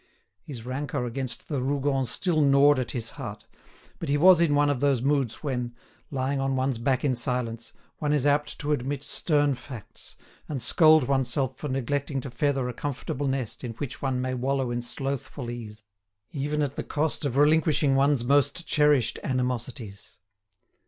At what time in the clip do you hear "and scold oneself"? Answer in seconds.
10.49-11.55